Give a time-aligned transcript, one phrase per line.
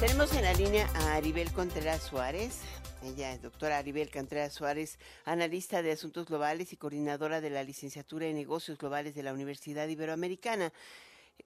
[0.00, 2.64] Tenemos en la línea a Aribel Contreras Suárez.
[3.04, 8.24] Ella es doctora Aribel Contreras Suárez, analista de asuntos globales y coordinadora de la licenciatura
[8.24, 10.72] en negocios globales de la Universidad Iberoamericana.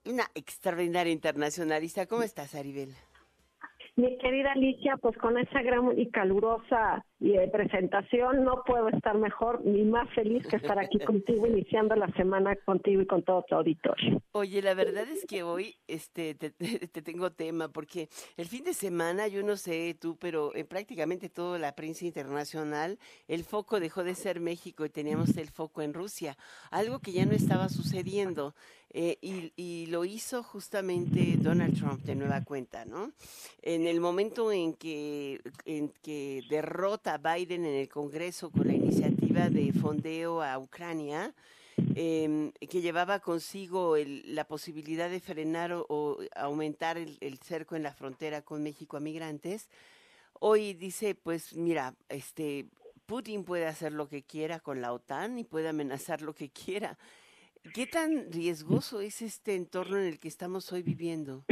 [0.07, 2.07] Una extraordinaria internacionalista.
[2.07, 2.91] ¿Cómo estás, Aribel?
[3.97, 9.65] Mi querida Alicia, pues con esa gran y calurosa eh, presentación no puedo estar mejor
[9.65, 13.55] ni más feliz que estar aquí contigo, iniciando la semana contigo y con todo tu
[13.55, 14.21] auditorio.
[14.33, 16.51] Oye, la verdad es que hoy este, te,
[17.03, 21.59] tengo tema, porque el fin de semana, yo no sé tú, pero en prácticamente toda
[21.59, 22.99] la prensa internacional,
[23.29, 26.37] el foco dejó de ser México y teníamos el foco en Rusia,
[26.71, 28.55] algo que ya no estaba sucediendo.
[28.97, 33.11] Eh, y, y, lo hizo justamente Donald Trump de nueva cuenta, ¿no?
[33.61, 39.49] En el momento en que, en que derrota Biden en el Congreso con la iniciativa
[39.49, 41.35] de fondeo a Ucrania,
[41.95, 47.77] eh, que llevaba consigo el, la posibilidad de frenar o, o aumentar el, el, cerco
[47.77, 49.69] en la frontera con México a migrantes,
[50.41, 52.67] hoy dice, pues mira, este
[53.07, 56.99] Putin puede hacer lo que quiera con la OTAN y puede amenazar lo que quiera.
[57.73, 61.45] ¿Qué tan riesgoso es este entorno en el que estamos hoy viviendo?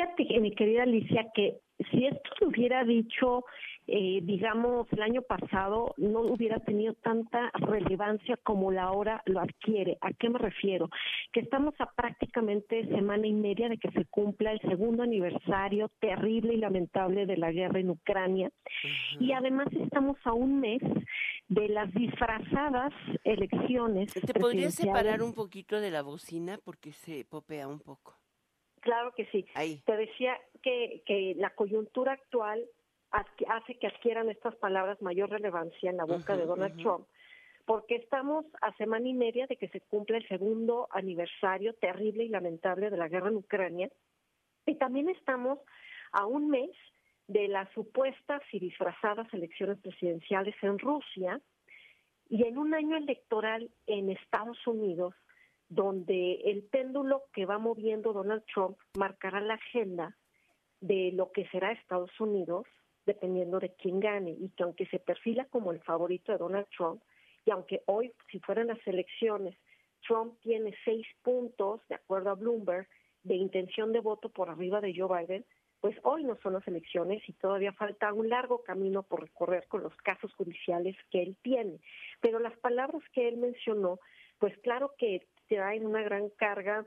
[0.00, 1.58] Fíjate, mi querida Alicia, que
[1.90, 3.44] si esto lo hubiera dicho,
[3.86, 9.98] eh, digamos, el año pasado, no hubiera tenido tanta relevancia como la hora lo adquiere.
[10.00, 10.88] ¿A qué me refiero?
[11.32, 16.54] Que estamos a prácticamente semana y media de que se cumpla el segundo aniversario terrible
[16.54, 18.48] y lamentable de la guerra en Ucrania.
[18.48, 19.26] Uh -huh.
[19.26, 20.80] Y además estamos a un mes
[21.48, 22.92] de las disfrazadas
[23.24, 24.14] elecciones.
[24.14, 28.19] ¿Te podrías separar un poquito de la bocina porque se popea un poco?
[28.80, 29.46] Claro que sí.
[29.54, 29.82] Ahí.
[29.86, 32.66] Te decía que, que la coyuntura actual
[33.10, 36.76] hace que adquieran estas palabras mayor relevancia en la boca uh -huh, de Donald uh
[36.76, 36.82] -huh.
[36.82, 37.06] Trump,
[37.66, 42.28] porque estamos a semana y media de que se cumple el segundo aniversario terrible y
[42.28, 43.88] lamentable de la guerra en Ucrania,
[44.66, 45.58] y también estamos
[46.12, 46.70] a un mes
[47.26, 51.40] de las supuestas y disfrazadas elecciones presidenciales en Rusia
[52.28, 55.14] y en un año electoral en Estados Unidos
[55.70, 60.16] donde el péndulo que va moviendo Donald Trump marcará la agenda
[60.80, 62.66] de lo que será Estados Unidos
[63.06, 67.00] dependiendo de quién gane y que aunque se perfila como el favorito de Donald Trump
[67.46, 69.56] y aunque hoy si fueran las elecciones
[70.06, 72.88] Trump tiene seis puntos de acuerdo a Bloomberg
[73.22, 75.44] de intención de voto por arriba de Joe Biden
[75.80, 79.84] pues hoy no son las elecciones y todavía falta un largo camino por recorrer con
[79.84, 81.80] los casos judiciales que él tiene.
[82.20, 83.98] Pero las palabras que él mencionó,
[84.38, 86.86] pues claro que traen una gran carga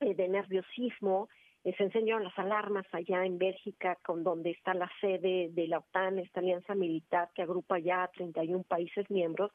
[0.00, 1.28] eh, de nerviosismo.
[1.62, 5.78] Eh, se enseñaron las alarmas allá en Bélgica, con donde está la sede de la
[5.78, 9.52] OTAN, esta alianza militar que agrupa ya a 31 países miembros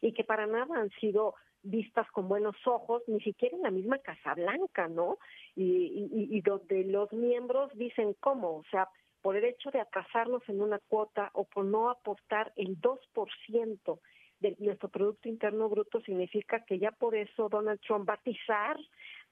[0.00, 3.98] y que para nada han sido vistas con buenos ojos, ni siquiera en la misma
[3.98, 5.18] Casa Blanca, ¿no?
[5.54, 8.88] Y, y, y donde los miembros dicen cómo, o sea,
[9.20, 13.98] por el hecho de atrasarnos en una cuota o por no aportar el 2%
[14.40, 18.78] de nuestro Producto Interno Bruto, significa que ya por eso Donald Trump va a atizar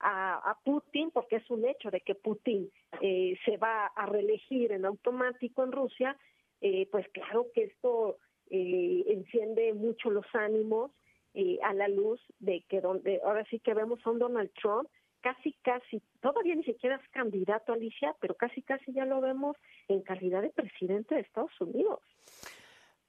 [0.01, 2.71] a, Putin, porque es un hecho de que Putin
[3.01, 6.17] eh, se va a reelegir en automático en Rusia,
[6.61, 8.19] eh, pues claro que esto
[8.51, 10.91] eh, enciende mucho los ánimos
[11.35, 14.89] eh, a la luz de que donde ahora sí que vemos a un Donald Trump
[15.21, 19.57] casi casi todavía ni siquiera es candidato Alicia pero casi casi ya lo vemos
[19.89, 22.01] en calidad de presidente de Estados Unidos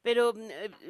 [0.02, 0.34] pero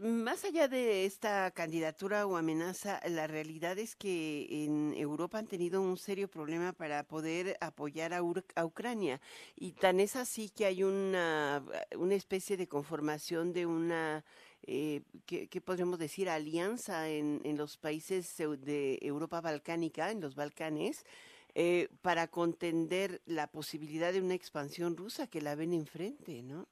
[0.03, 5.81] más allá de esta candidatura o amenaza, la realidad es que en Europa han tenido
[5.81, 9.19] un serio problema para poder apoyar a, Ur a Ucrania.
[9.56, 11.64] Y tan es así que hay una,
[11.98, 14.24] una especie de conformación de una,
[14.68, 20.36] eh, ¿qué, ¿qué, podríamos decir?, alianza en, en los países de Europa balcánica, en los
[20.36, 21.03] Balcanes,
[21.56, 26.68] eh, para contender la posibilidad de una expansión rusa que la ven enfrente, ¿no?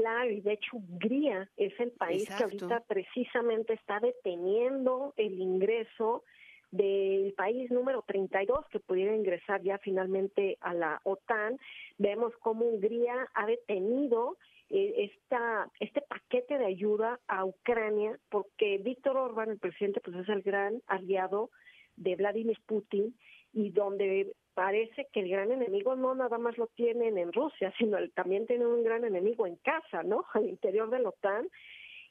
[0.00, 2.56] Claro, y de hecho Hungría es el país Exacto.
[2.56, 6.24] que ahorita precisamente está deteniendo el ingreso
[6.70, 11.58] del país número 32 que pudiera ingresar ya finalmente a la OTAN.
[11.96, 14.36] Vemos cómo Hungría ha detenido
[14.70, 20.28] eh, esta, este paquete de ayuda a Ucrania porque Víctor Orbán, el presidente, pues es
[20.28, 21.50] el gran aliado
[21.96, 23.16] de Vladimir Putin
[23.52, 27.96] y donde parece que el gran enemigo no nada más lo tienen en Rusia, sino
[28.08, 30.24] también tienen un gran enemigo en casa, ¿no?
[30.34, 31.48] Al interior de la OTAN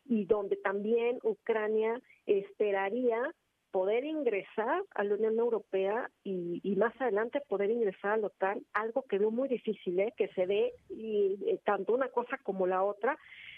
[0.05, 3.35] y donde también Ucrania esperaría
[3.71, 8.65] poder ingresar a la Unión Europea y, y más adelante poder ingresar a la OTAN,
[8.71, 10.13] algo que veo muy difícil, ¿eh?
[10.15, 13.17] que se dé y, eh, tanto una cosa como la otra,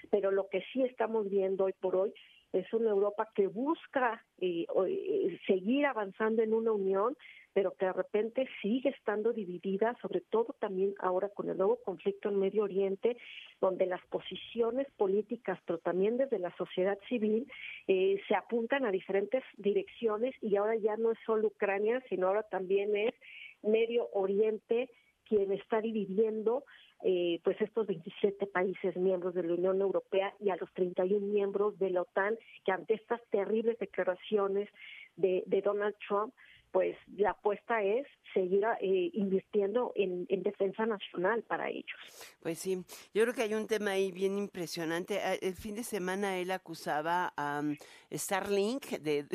[0.09, 2.11] pero lo que sí estamos viendo hoy por hoy
[2.53, 7.15] es una Europa que busca eh, eh, seguir avanzando en una unión,
[7.53, 12.29] pero que de repente sigue estando dividida, sobre todo también ahora con el nuevo conflicto
[12.29, 13.17] en Medio Oriente,
[13.59, 17.51] donde las posiciones políticas, pero también desde la sociedad civil,
[17.87, 22.43] eh, se apuntan a diferentes direcciones y ahora ya no es solo Ucrania, sino ahora
[22.43, 23.13] también es
[23.61, 24.89] Medio Oriente
[25.25, 26.63] quien está dividiendo
[27.03, 31.79] eh, pues estos 27 países miembros de la Unión Europea y a los 31 miembros
[31.79, 34.67] de la OTAN que ante estas terribles declaraciones
[35.15, 36.33] de, de Donald Trump
[36.71, 41.97] pues la apuesta es seguir eh, invirtiendo en, defensa nacional para ellos.
[42.41, 42.83] Pues sí,
[43.13, 45.19] yo creo que hay un tema ahí bien impresionante.
[45.19, 47.75] Ah, el fin de semana él acusaba a um,
[48.11, 49.25] Starlink de,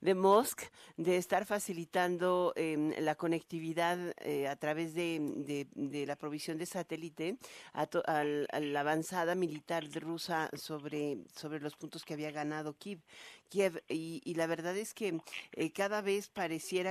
[0.00, 0.62] de, Musk
[0.96, 7.38] de estar facilitando em, la conectividad eh, a través de, de, la provisión de satélite
[7.72, 7.88] a,
[8.24, 13.00] la avanzada militar rusa sobre, sobre los puntos que había ganado Kiev.
[13.48, 15.20] Kiev y, y la verdad es que
[15.52, 16.28] eh, cada vez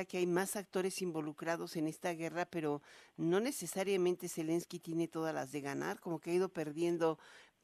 [0.05, 2.81] que hay más actores involucrados en esta guerra, pero
[3.17, 7.19] no necesariamente Zelensky tiene todas las de ganar, como que ha ido perdiendo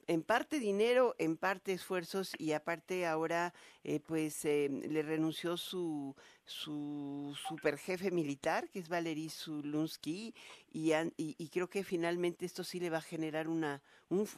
[0.08, 6.16] en parte dinero, en parte esfuerzos y aparte ahora eh, pues eh, le renunció su
[6.46, 10.34] su super jefe militar que es Valery Zulunsky
[10.74, 13.84] y, y, creo que finalmente esto sí le va a generar una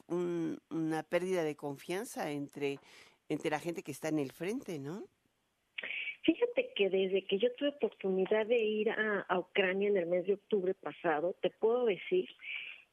[0.09, 2.79] una pérdida de confianza entre
[3.29, 5.07] entre la gente que está en el frente, ¿no?
[6.75, 10.33] Que desde que yo tuve oportunidad de ir a, a Ucrania en el mes de
[10.33, 12.27] octubre pasado, te puedo decir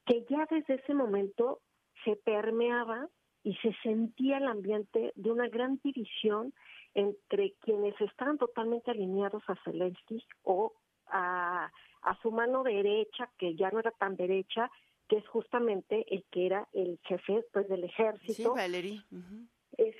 [0.07, 1.61] que ya desde ese momento
[2.05, 3.09] se permeaba
[3.43, 6.53] y se sentía el ambiente de una gran división
[6.95, 10.75] entre quienes estaban totalmente alineados a Zelensky o
[11.07, 11.71] a,
[12.03, 14.71] a su mano derecha, que ya no era tan derecha,
[15.09, 18.35] que es justamente el que era el jefe pues del ejército.
[18.35, 19.03] Sí, Valery.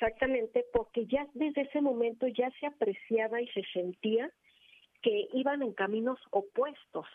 [0.01, 4.31] Exactamente, porque ya desde ese momento ya se apreciaba y se sentía
[5.03, 7.07] que iban en caminos opuestos.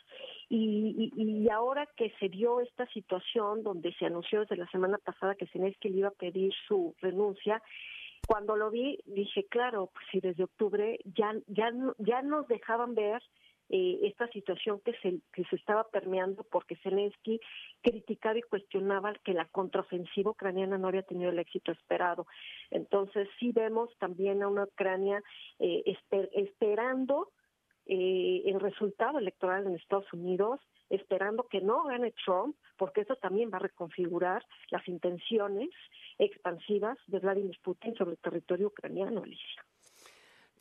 [0.49, 5.35] Y, y, ahora que se dio esta situación donde se anunció desde la semana pasada
[5.35, 7.61] que Zelensky le iba a pedir su renuncia,
[8.27, 13.23] cuando lo vi dije, claro, pues si desde octubre ya, ya, ya nos dejaban ver
[13.75, 17.39] eh, esta situación que se, que se estaba permeando porque Zelensky
[17.81, 22.27] criticaba y cuestionaba que la contraofensiva ucraniana no había tenido el éxito esperado.
[22.69, 25.23] Entonces sí vemos también a una Ucrania
[25.57, 25.97] eh,
[26.33, 27.31] esperando
[27.87, 30.59] eh, el resultado electoral en Estados Unidos,
[30.91, 35.71] esperando que no gane Trump, porque eso también va a reconfigurar las intenciones
[36.19, 39.65] expansivas de Vladimir Putin sobre el territorio ucraniano, Alicia.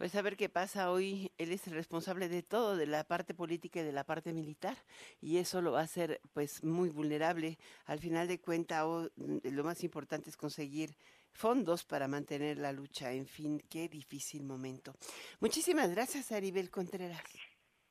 [0.02, 1.31] Pues a ver qué pasa hoy.
[1.38, 4.76] Él es el responsable de todo, de la parte política y de la parte militar,
[5.20, 7.56] y eso lo va a hacer pues muy vulnerable.
[7.87, 8.84] Al final de cuentas,
[9.14, 10.96] lo más importante es conseguir
[11.31, 13.12] fondos para mantener la lucha.
[13.12, 14.93] En fin, qué difícil momento.
[15.38, 17.22] Muchísimas gracias, Aribel Contreras.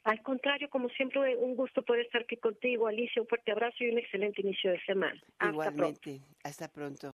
[0.04, 3.22] Al contrario, como siempre, un gusto poder estar aquí contigo, Alicia.
[3.22, 5.22] Un fuerte abrazo y un excelente inicio de semana.
[5.40, 6.20] Igualmente.
[6.44, 7.10] Hasta pronto.